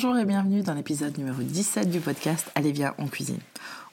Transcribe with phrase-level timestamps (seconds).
[0.00, 3.40] Bonjour et bienvenue dans l'épisode numéro 17 du podcast Allez bien en cuisine.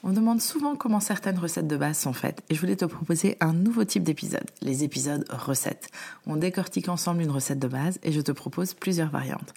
[0.04, 3.36] On demande souvent comment certaines recettes de base sont faites et je voulais te proposer
[3.40, 5.90] un nouveau type d'épisode, les épisodes recettes.
[6.28, 9.52] On décortique ensemble une recette de base et je te propose plusieurs variantes.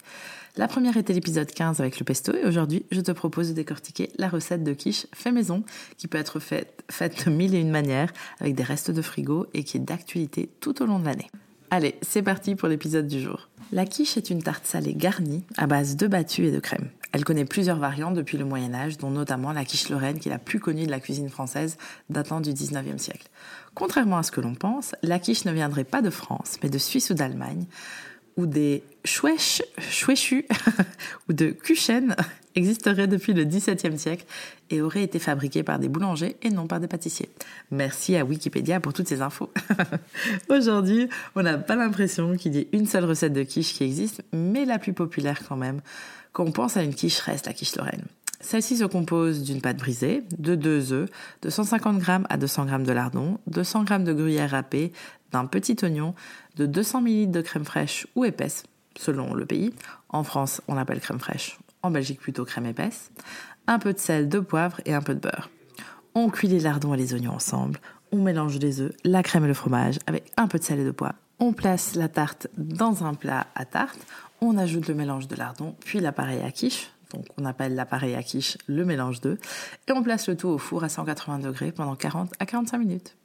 [0.57, 4.09] La première était l'épisode 15 avec le pesto et aujourd'hui je te propose de décortiquer
[4.17, 5.63] la recette de quiche fait maison
[5.97, 9.63] qui peut être faite de mille et une manières avec des restes de frigo et
[9.63, 11.29] qui est d'actualité tout au long de l'année.
[11.71, 13.47] Allez, c'est parti pour l'épisode du jour.
[13.71, 16.89] La quiche est une tarte salée garnie à base de battu et de crème.
[17.11, 20.31] Elle connaît plusieurs variantes depuis le Moyen Âge, dont notamment la quiche lorraine, qui est
[20.31, 21.77] la plus connue de la cuisine française
[22.09, 23.27] datant du 19e siècle.
[23.75, 26.77] Contrairement à ce que l'on pense, la quiche ne viendrait pas de France, mais de
[26.79, 27.67] Suisse ou d'Allemagne,
[28.39, 30.45] où des chouèches, chouéchus
[31.29, 32.15] ou de kuchen
[32.55, 34.25] existeraient depuis le XVIIe siècle
[34.69, 37.29] et auraient été fabriqués par des boulangers et non par des pâtissiers.
[37.69, 39.51] Merci à Wikipédia pour toutes ces infos.
[40.49, 44.23] Aujourd'hui, on n'a pas l'impression qu'il y ait une seule recette de quiche qui existe,
[44.31, 45.81] mais la plus populaire quand même.
[46.31, 48.05] Quand on pense à une quiche, reste la quiche lorraine.
[48.41, 51.09] Celle-ci se compose d'une pâte brisée, de deux œufs,
[51.41, 54.93] de 150 g à 200 g de lardon, de 100 g de gruyère râpée,
[55.31, 56.13] d'un petit oignon,
[56.55, 58.63] de 200 ml de crème fraîche ou épaisse,
[58.97, 59.73] selon le pays.
[60.09, 63.11] En France, on l'appelle crème fraîche, en Belgique plutôt crème épaisse.
[63.67, 65.49] Un peu de sel, de poivre et un peu de beurre.
[66.15, 67.79] On cuit les lardons et les oignons ensemble.
[68.11, 70.85] On mélange les œufs, la crème et le fromage avec un peu de sel et
[70.85, 71.15] de poivre.
[71.39, 73.99] On place la tarte dans un plat à tarte.
[74.41, 78.23] On ajoute le mélange de lardons, puis l'appareil à quiche, donc on appelle l'appareil à
[78.23, 79.37] quiche le mélange d'œufs,
[79.87, 83.15] et on place le tout au four à 180 degrés pendant 40 à 45 minutes.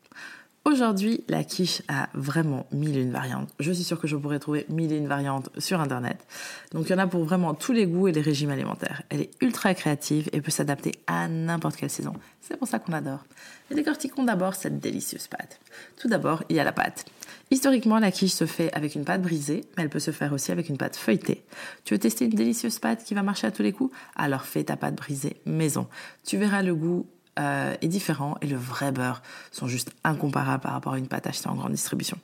[0.66, 3.50] Aujourd'hui, la quiche a vraiment mille et une variantes.
[3.60, 6.26] Je suis sûre que je pourrais trouver mille et une variantes sur Internet.
[6.72, 9.02] Donc il y en a pour vraiment tous les goûts et les régimes alimentaires.
[9.10, 12.14] Elle est ultra créative et peut s'adapter à n'importe quelle saison.
[12.41, 13.25] C'est pour ça qu'on adore.
[13.70, 15.60] Et décortiquons d'abord cette délicieuse pâte.
[15.98, 17.04] Tout d'abord, il y a la pâte.
[17.50, 20.50] Historiquement, la quiche se fait avec une pâte brisée, mais elle peut se faire aussi
[20.50, 21.44] avec une pâte feuilletée.
[21.84, 23.94] Tu veux tester une délicieuse pâte qui va marcher à tous les coups?
[24.16, 25.88] Alors fais ta pâte brisée maison.
[26.25, 27.06] Tu verras le goût
[27.38, 31.26] euh, est différent et le vrai beurre sont juste incomparables par rapport à une pâte
[31.26, 32.16] achetée en grande distribution.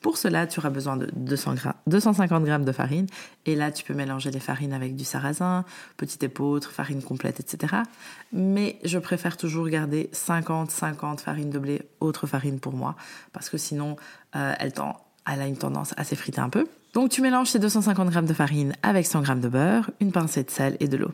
[0.00, 1.54] Pour cela, tu auras besoin de 200
[1.86, 3.06] 250 g de farine
[3.46, 5.64] et là, tu peux mélanger les farines avec du sarrasin,
[5.96, 7.74] petit épeautre, farine complète, etc.
[8.32, 12.96] Mais je préfère toujours garder 50-50 farine de blé, autre farine pour moi,
[13.32, 13.96] parce que sinon,
[14.36, 14.72] euh, elle,
[15.30, 16.66] elle a une tendance à s'effriter un peu.
[16.94, 20.44] Donc tu mélanges ces 250 g de farine avec 100 g de beurre, une pincée
[20.44, 21.12] de sel et de l'eau.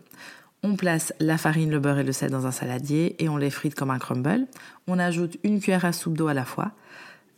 [0.63, 3.51] On place la farine, le beurre et le sel dans un saladier et on les
[3.51, 4.47] frite comme un crumble.
[4.89, 6.73] On ajoute une cuillère à soupe d'eau à la fois.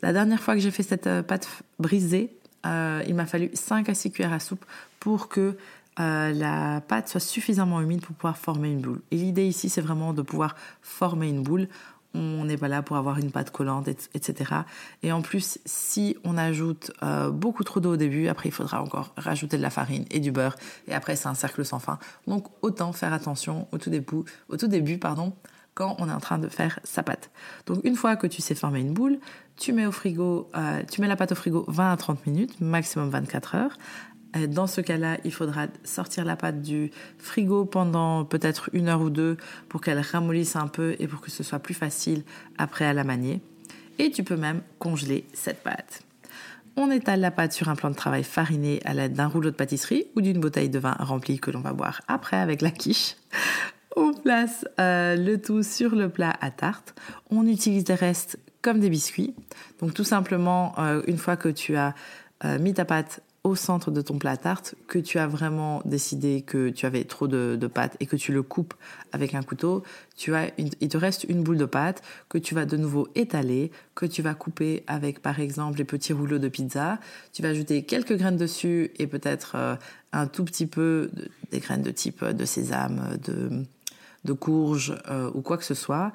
[0.03, 1.47] La dernière fois que j'ai fait cette euh, pâte
[1.79, 4.65] brisée, euh, il m'a fallu 5 à 6 cuillères à soupe
[4.99, 5.57] pour que
[5.99, 9.01] euh, la pâte soit suffisamment humide pour pouvoir former une boule.
[9.11, 11.69] Et l'idée ici, c'est vraiment de pouvoir former une boule
[12.15, 14.53] on n'est pas là pour avoir une pâte collante, etc.
[15.03, 18.83] Et en plus, si on ajoute euh, beaucoup trop d'eau au début, après il faudra
[18.83, 20.57] encore rajouter de la farine et du beurre,
[20.89, 21.99] et après c'est un cercle sans fin.
[22.27, 25.33] Donc autant faire attention au tout début, au tout début pardon,
[25.75, 27.31] quand on est en train de faire sa pâte.
[27.67, 29.19] Donc une fois que tu sais former une boule,
[29.57, 32.61] tu mets au frigo, euh, tu mets la pâte au frigo 20 à 30 minutes,
[32.61, 33.79] maximum 24 heures.
[34.37, 39.01] Euh, dans ce cas-là, il faudra sortir la pâte du frigo pendant peut-être une heure
[39.01, 39.37] ou deux
[39.69, 42.23] pour qu'elle ramollisse un peu et pour que ce soit plus facile
[42.59, 43.41] après à la manier.
[43.99, 46.03] Et tu peux même congeler cette pâte.
[46.77, 49.57] On étale la pâte sur un plan de travail fariné à l'aide d'un rouleau de
[49.57, 53.17] pâtisserie ou d'une bouteille de vin remplie que l'on va boire après avec la quiche.
[53.97, 56.95] On place euh, le tout sur le plat à tarte.
[57.29, 59.35] On utilise des restes comme des biscuits.
[59.81, 61.95] Donc tout simplement, euh, une fois que tu as
[62.59, 66.69] mis ta pâte au centre de ton plat tarte, que tu as vraiment décidé que
[66.69, 68.75] tu avais trop de, pâte et que tu le coupes
[69.13, 69.83] avec un couteau,
[70.15, 73.71] tu as il te reste une boule de pâte que tu vas de nouveau étaler,
[73.95, 76.99] que tu vas couper avec par exemple les petits rouleaux de pizza.
[77.33, 79.77] Tu vas ajouter quelques graines dessus et peut-être euh,
[80.13, 81.11] un tout petit peu
[81.51, 83.65] des graines de type de sésame, de,
[84.25, 86.13] de courge euh, ou quoi que ce soit.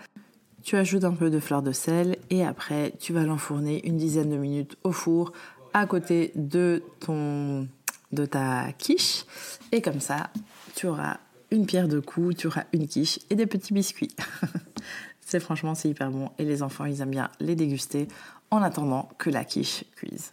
[0.64, 4.30] tu ajoutes un peu de fleur de sel et après tu vas l'enfourner une dizaine
[4.30, 5.32] de minutes au four
[5.76, 7.68] à côté de ton
[8.14, 9.26] de ta quiche
[9.74, 10.30] et comme ça
[10.74, 11.18] tu auras
[11.52, 14.16] une pierre de coups, tu auras une quiche et des petits biscuits.
[15.20, 18.08] c'est franchement c'est hyper bon et les enfants ils aiment bien les déguster
[18.52, 20.32] en attendant que la quiche cuise.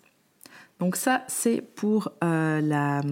[0.78, 3.02] Donc ça c'est pour euh, la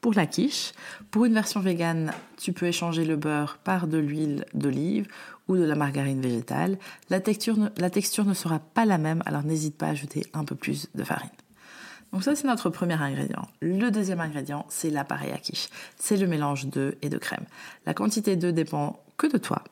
[0.00, 0.72] pour la quiche.
[1.12, 5.06] Pour une version végane, tu peux échanger le beurre par de l'huile d'olive
[5.46, 6.76] ou de la margarine végétale.
[7.08, 10.44] La texture, la texture ne sera pas la même, alors n'hésite pas à ajouter un
[10.44, 11.30] peu plus de farine.
[12.12, 13.48] Donc ça, c'est notre premier ingrédient.
[13.60, 15.68] Le deuxième ingrédient, c'est l'appareil à quiche.
[15.96, 17.44] C'est le mélange d'œufs et de crème.
[17.86, 19.62] La quantité d'œufs dépend que de toi,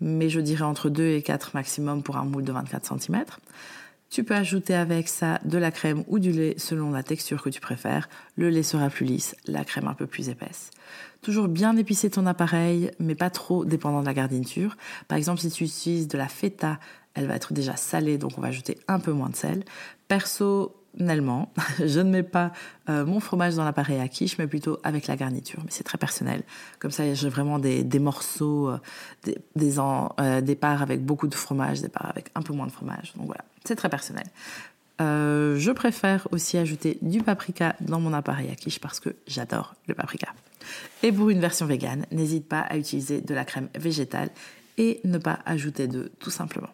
[0.00, 3.24] mais je dirais entre 2 et 4 maximum pour un moule de 24 cm.
[4.10, 7.48] Tu peux ajouter avec ça de la crème ou du lait selon la texture que
[7.48, 8.08] tu préfères.
[8.36, 10.70] Le lait sera plus lisse, la crème un peu plus épaisse.
[11.22, 14.76] Toujours bien épicer ton appareil, mais pas trop dépendant de la garniture.
[15.08, 16.78] Par exemple, si tu utilises de la feta,
[17.14, 19.64] elle va être déjà salée, donc on va ajouter un peu moins de sel.
[20.06, 22.52] Perso, personnellement, je ne mets pas
[22.88, 25.60] euh, mon fromage dans l'appareil à quiche, mais plutôt avec la garniture.
[25.64, 26.42] Mais c'est très personnel.
[26.78, 28.78] Comme ça, j'ai vraiment des, morceaux, euh,
[29.24, 32.66] des, des, euh, des, parts avec beaucoup de fromage, des parts avec un peu moins
[32.66, 33.12] de fromage.
[33.16, 34.26] Donc voilà, c'est très personnel.
[35.00, 39.94] je préfère aussi ajouter du paprika dans mon appareil à quiche parce que j'adore le
[39.94, 40.28] paprika.
[41.02, 44.30] Et pour une version végane, n'hésite pas à utiliser de la crème végétale
[44.78, 46.70] et ne pas ajouter d'œufs tout simplement.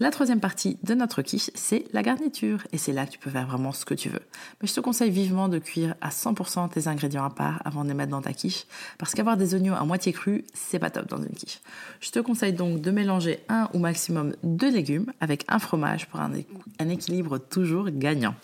[0.00, 2.62] La troisième partie de notre quiche, c'est la garniture.
[2.70, 4.22] Et c'est là que tu peux faire vraiment ce que tu veux.
[4.62, 7.88] Mais je te conseille vivement de cuire à 100% tes ingrédients à part avant de
[7.88, 8.66] les mettre dans ta quiche.
[8.96, 11.58] Parce qu'avoir des oignons à moitié crus, c'est pas top dans une quiche.
[11.98, 16.20] Je te conseille donc de mélanger un ou maximum deux légumes avec un fromage pour
[16.20, 16.30] un,
[16.78, 18.36] un équilibre toujours gagnant.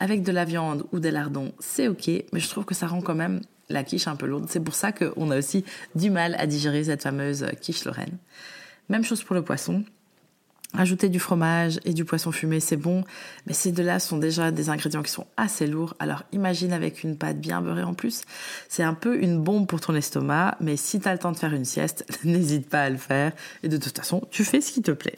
[0.00, 3.02] Avec de la viande ou des lardons, c'est ok, mais je trouve que ça rend
[3.02, 4.46] quand même la quiche un peu lourde.
[4.48, 8.16] C'est pour ça qu'on a aussi du mal à digérer cette fameuse quiche lorraine.
[8.88, 9.84] Même chose pour le poisson.
[10.74, 13.04] Ajouter du fromage et du poisson fumé, c'est bon,
[13.46, 15.94] mais ces deux-là sont déjà des ingrédients qui sont assez lourds.
[16.00, 18.22] Alors imagine avec une pâte bien beurrée en plus.
[18.68, 21.36] C'est un peu une bombe pour ton estomac, mais si tu as le temps de
[21.36, 23.32] faire une sieste, n'hésite pas à le faire.
[23.62, 25.14] Et de toute façon, tu fais ce qui te plaît.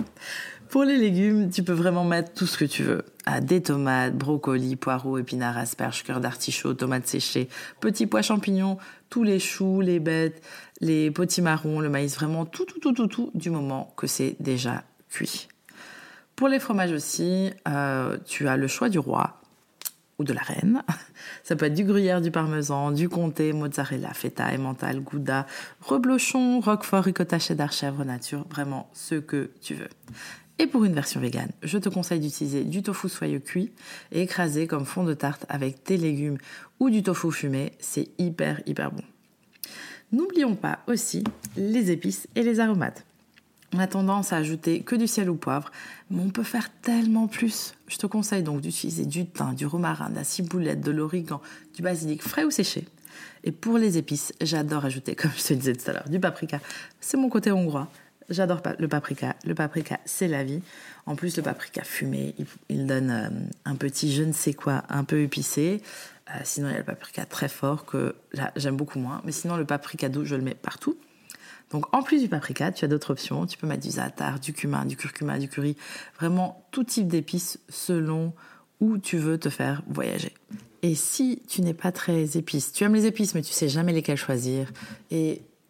[0.69, 3.03] Pour les légumes, tu peux vraiment mettre tout ce que tu veux.
[3.25, 7.49] Ah, des tomates, brocolis, poireaux, épinards, asperges, cœur d'artichaut, tomates séchées,
[7.81, 8.77] petits pois champignons,
[9.09, 10.43] tous les choux, les bêtes,
[10.83, 14.85] les potimarrons, le maïs, vraiment tout, tout, tout, tout, tout, du moment que c'est déjà
[15.11, 15.49] cuit.
[16.37, 19.41] Pour les fromages aussi, euh, tu as le choix du roi
[20.19, 20.83] ou de la reine.
[21.43, 25.47] Ça peut être du gruyère, du parmesan, du comté, mozzarella, feta, emmental, gouda,
[25.81, 29.89] reblochon, roquefort, ricotta, cheddar, chèvre, nature, vraiment ce que tu veux.
[30.61, 33.71] Et pour une version végane, je te conseille d'utiliser du tofu soyeux cuit
[34.11, 36.39] et écrasé comme fond de tarte avec tes légumes
[36.81, 37.73] ou du tofu fumé.
[37.79, 39.05] C'est hyper, hyper bon.
[40.11, 41.23] N'oublions pas aussi
[41.57, 43.05] les épices et les aromates.
[43.75, 45.71] On a tendance à ajouter que du sel ou poivre,
[46.11, 47.75] mais on peut faire tellement plus.
[47.87, 51.43] Je te conseille donc d'utiliser du thym, du romarin, de la ciboulette, de l'origan,
[51.75, 52.87] du basilic frais ou séché.
[53.45, 56.61] Et pour les épices, j'adore ajouter, comme je te disais tout à l'heure, du paprika.
[57.01, 57.89] C'est mon côté hongrois.
[58.31, 59.37] J'adore le paprika.
[59.45, 60.61] Le paprika, c'est la vie.
[61.07, 62.35] En plus, le paprika fumé,
[62.69, 63.29] il, donne euh,
[63.65, 65.83] un petit je ne sais quoi, un peu épicé.
[66.31, 68.15] Euh, sinon, il y a le paprika très fort que
[68.57, 69.23] j'aime beaucoup moins.
[69.25, 70.99] Mais sinon, le paprika doux, je le mets partout.
[71.71, 73.47] Donc en plus du paprika, tu as d'autres options.
[73.47, 75.77] Tu peux mettre du za'atar, du cumin, du curcuma, du curry,
[76.19, 78.33] vraiment tout type d'épices selon
[78.81, 80.33] où tu veux te faire voyager.
[80.83, 83.93] Et si tu n'es pas très épice, tu aimes les épices mais tu sais jamais
[83.93, 84.71] lesquelles choisir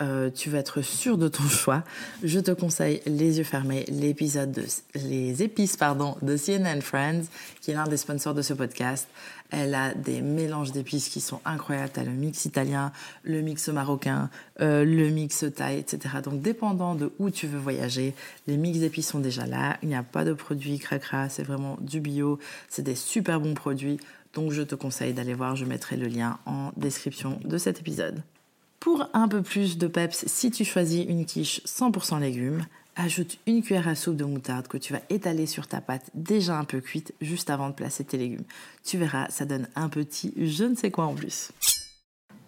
[0.01, 1.83] euh, tu vas être sûr de ton choix,
[2.23, 4.65] je te conseille les yeux fermés, l'épisode de
[4.95, 7.25] les épices pardon de CNN Friends,
[7.61, 9.09] qui est l'un des sponsors de ce podcast.
[9.51, 11.91] Elle a des mélanges d'épices qui sont incroyables.
[11.93, 12.93] T'as le mix italien,
[13.25, 16.17] le mix marocain, euh, le mix thaï, etc.
[16.23, 18.15] Donc dépendant de où tu veux voyager,
[18.47, 19.79] les mix d'épices sont déjà là.
[19.83, 22.39] Il n'y a pas de produits cracra, c'est vraiment du bio.
[22.69, 23.99] C'est des super bons produits.
[24.35, 28.23] Donc je te conseille d'aller voir, je mettrai le lien en description de cet épisode.
[28.81, 33.63] Pour un peu plus de peps, si tu choisis une quiche 100% légumes, ajoute une
[33.63, 36.81] cuillère à soupe de moutarde que tu vas étaler sur ta pâte déjà un peu
[36.81, 38.45] cuite juste avant de placer tes légumes.
[38.85, 41.51] Tu verras, ça donne un petit je ne sais quoi en plus.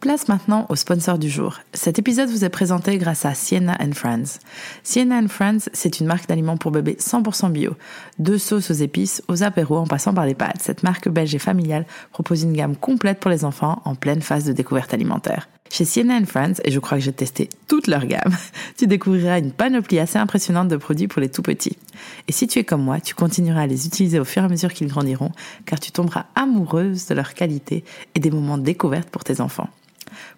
[0.01, 1.59] Place maintenant au sponsor du jour.
[1.75, 4.39] Cet épisode vous est présenté grâce à Sienna and Friends.
[4.83, 7.75] Sienna and Friends, c'est une marque d'aliments pour bébés 100% bio.
[8.19, 11.39] De sauces aux épices, aux apéros en passant par les pâtes, cette marque belge et
[11.39, 15.49] familiale propose une gamme complète pour les enfants en pleine phase de découverte alimentaire.
[15.71, 18.37] Chez and Friends, et je crois que j'ai testé toute leur gamme,
[18.77, 21.79] tu découvriras une panoplie assez impressionnante de produits pour les tout petits.
[22.27, 24.49] Et si tu es comme moi, tu continueras à les utiliser au fur et à
[24.49, 25.31] mesure qu'ils grandiront,
[25.67, 27.85] car tu tomberas amoureuse de leur qualité
[28.17, 29.69] et des moments de découverte pour tes enfants.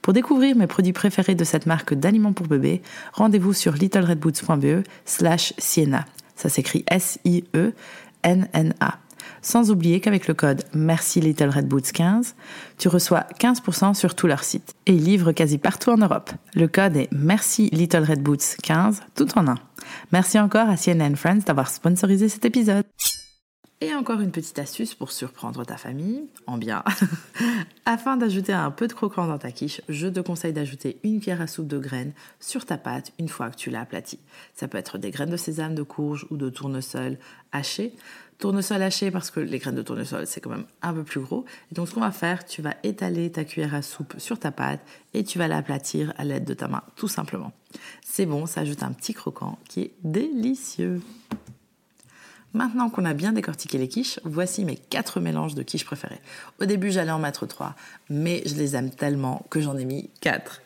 [0.03, 2.83] Pour découvrir mes produits préférés de cette marque d'aliments pour bébés,
[3.15, 6.05] rendez-vous sur littleredboots.be slash Sienna.
[6.37, 7.73] Ça s'écrit S-I-E-N-N-A.
[9.45, 12.37] Sans oublier qu'avec le code Merci Little Red Boots 15,
[12.79, 14.75] tu reçois 15% sur tout leur site.
[14.87, 16.31] Et ils livrent quasi partout en Europe.
[16.55, 19.57] Le code est Merci Little Red Boots 15, tout en un.
[20.13, 22.85] Merci encore à CNN Friends d'avoir sponsorisé cet épisode.
[23.81, 26.85] Et encore une petite astuce pour surprendre ta famille, en bien.
[27.85, 31.41] Afin d'ajouter un peu de croquant dans ta quiche, je te conseille d'ajouter une cuillère
[31.41, 34.21] à soupe de graines sur ta pâte une fois que tu l'as aplatie.
[34.55, 37.19] Ça peut être des graines de sésame, de courge ou de tournesol
[37.51, 37.93] hachées.
[38.43, 41.45] Tournesol haché parce que les graines de tournesol c'est quand même un peu plus gros.
[41.71, 44.51] Et donc ce qu'on va faire, tu vas étaler ta cuillère à soupe sur ta
[44.51, 44.81] pâte
[45.15, 47.53] et tu vas l'aplatir à l'aide de ta main, tout simplement.
[48.05, 51.01] C'est bon, ça ajoute un petit croquant qui est délicieux.
[52.53, 56.21] Maintenant qu'on a bien décortiqué les quiches, voici mes quatre mélanges de quiches préférés.
[56.61, 57.77] Au début, j'allais en mettre trois,
[58.11, 60.63] mais je les aime tellement que j'en ai mis quatre.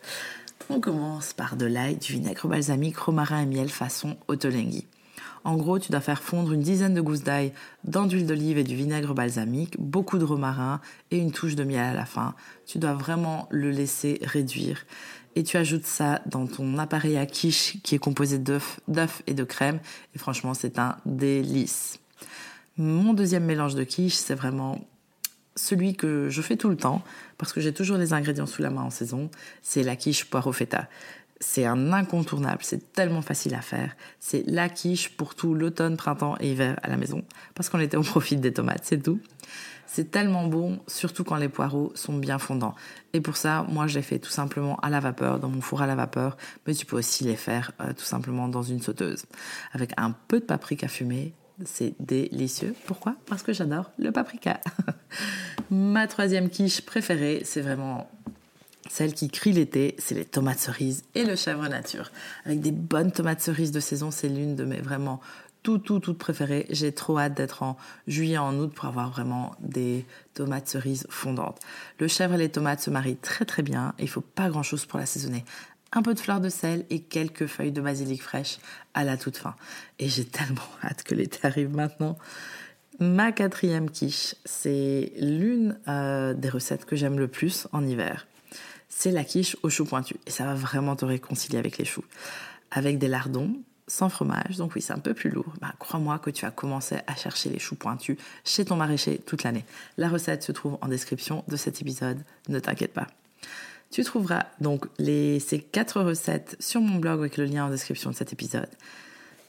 [0.71, 4.87] On commence par de l'ail, du vinaigre balsamique, romarin et miel façon Ottolenghi.
[5.47, 7.53] En gros, tu dois faire fondre une dizaine de gousses d'ail
[7.85, 10.81] dans d'huile d'olive et du vinaigre balsamique, beaucoup de romarin
[11.13, 12.35] et une touche de miel à la fin.
[12.67, 14.85] Tu dois vraiment le laisser réduire
[15.37, 18.81] et tu ajoutes ça dans ton appareil à quiche qui est composé d'œufs,
[19.29, 19.79] et de crème.
[20.17, 22.01] Et franchement, c'est un délice.
[22.77, 24.85] Mon deuxième mélange de quiche, c'est vraiment
[25.55, 27.05] celui que je fais tout le temps
[27.39, 29.31] parce que j'ai toujours les ingrédients sous la main en saison.
[29.63, 30.89] C'est la quiche poire au feta.
[31.41, 33.95] C'est un incontournable, c'est tellement facile à faire.
[34.21, 37.23] C'est la quiche pour tout l'automne, printemps et hiver à la maison
[37.55, 39.21] parce qu'on était au profit des tomates, c'est tout.
[39.87, 42.75] C'est tellement bon, surtout quand les poireaux sont bien fondants.
[43.13, 45.81] Et pour ça, moi, je les fais tout simplement à la vapeur, dans mon four
[45.81, 49.25] à la vapeur, mais tu peux aussi les faire euh, tout simplement dans une sauteuse.
[49.73, 51.33] Avec un peu de paprika fumé,
[51.65, 52.75] c'est délicieux.
[52.87, 53.15] Pourquoi?
[53.27, 54.61] Parce que j'adore le paprika.
[55.71, 58.11] Ma troisième quiche préférée, c'est vraiment
[58.89, 62.11] celle qui crie l'été, c'est les tomates cerises et le chèvre nature.
[62.45, 65.21] Avec des bonnes tomates cerises de saison, c'est l'une de mes vraiment
[65.67, 66.67] tout, tout, tout préféré.
[66.71, 67.77] J'ai trop hâte d'être en
[68.07, 71.59] juillet, en août pour avoir vraiment des tomates cerises fondantes.
[71.99, 74.87] Le chèvre et les tomates se marient très très bien il faut pas grand chose
[74.87, 75.45] pour l'assaisonner.
[75.93, 78.59] Un peu de fleur de sel et quelques feuilles de basilic fraîche
[78.95, 79.57] à la toute fin.
[79.99, 82.17] Et j'ai tellement hâte que l'été arrive maintenant.
[83.01, 88.27] Ma quatrième quiche, c'est l'une euh, des recettes que j'aime le plus en hiver.
[88.99, 90.17] C'est la quiche au chou pointu.
[90.27, 92.05] Et ça va vraiment te réconcilier avec les choux.
[92.71, 93.55] Avec des lardons,
[93.87, 95.53] sans fromage, donc oui, c'est un peu plus lourd.
[95.61, 99.43] Bah, crois-moi que tu as commencé à chercher les choux pointus chez ton maraîcher toute
[99.43, 99.67] l'année.
[99.99, 103.07] La recette se trouve en description de cet épisode, ne t'inquiète pas.
[103.91, 108.09] Tu trouveras donc les, ces quatre recettes sur mon blog avec le lien en description
[108.09, 108.71] de cet épisode.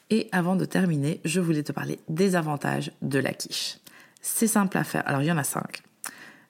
[0.10, 3.78] Et avant de terminer, je voulais te parler des avantages de la quiche.
[4.22, 5.08] C'est simple à faire.
[5.08, 5.84] Alors, il y en a cinq.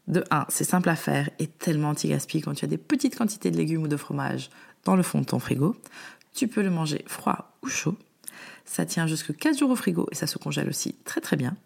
[0.07, 3.51] De 1, c'est simple à faire et tellement anti-gaspi quand tu as des petites quantités
[3.51, 4.49] de légumes ou de fromage
[4.85, 5.75] dans le fond de ton frigo.
[6.33, 7.97] Tu peux le manger froid ou chaud.
[8.63, 11.57] Ça tient jusque 4 jours au frigo et ça se congèle aussi très très bien.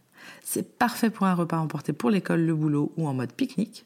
[0.43, 3.85] C'est parfait pour un repas emporté pour l'école, le boulot ou en mode pique-nique.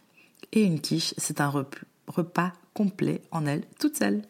[0.53, 1.65] Et une quiche, c'est un
[2.07, 4.21] repas complet en elle toute seule.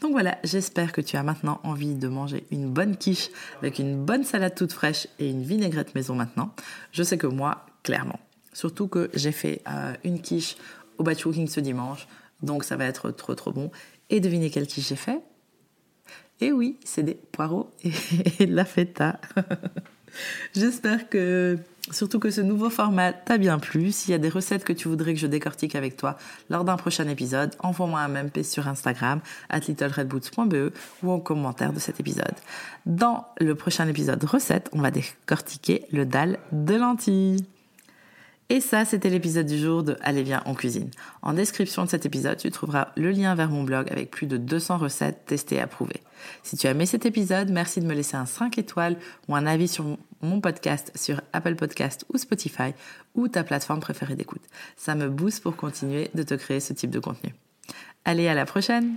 [0.00, 4.04] Donc voilà, j'espère que tu as maintenant envie de manger une bonne quiche avec une
[4.04, 6.52] bonne salade toute fraîche et une vinaigrette maison maintenant.
[6.92, 8.20] Je sais que moi, clairement.
[8.56, 10.56] Surtout que j'ai fait euh, une quiche
[10.96, 12.08] au batch cooking ce dimanche,
[12.42, 13.70] donc ça va être trop trop bon.
[14.08, 15.20] Et devinez quelle quiche j'ai fait?
[16.40, 17.90] Et oui, c'est des poireaux et,
[18.46, 19.20] de la feta.
[20.54, 21.58] J'espère que,
[21.90, 23.92] surtout que ce nouveau format t'a bien plu.
[23.92, 26.16] S'il y a des recettes que tu voudrais que je décortique avec toi
[26.48, 29.20] lors d'un prochain épisode, envoie-moi un MP sur Instagram,
[29.50, 30.72] at littleredboots.be
[31.02, 32.36] ou en commentaire de cet épisode.
[32.86, 37.44] Dans le prochain épisode recette, on va décortiquer le dalle de lentilles.
[38.48, 40.90] Et ça, c'était l'épisode du jour de Allez viens en cuisine.
[41.22, 44.36] En description de cet épisode, tu trouveras le lien vers mon blog avec plus de
[44.36, 46.00] 200 recettes testées et approuvées.
[46.44, 48.96] Si tu as aimé cet épisode, merci de me laisser un 5 étoiles
[49.28, 49.84] ou un avis sur
[50.22, 52.72] mon podcast sur Apple Podcast ou Spotify
[53.14, 54.42] ou ta plateforme préférée d'écoute.
[54.76, 57.34] Ça me booste pour continuer de te créer ce type de contenu.
[58.04, 58.96] Allez, à la prochaine!